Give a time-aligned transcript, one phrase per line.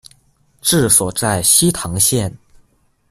[0.63, 2.35] 治所在悉唐县。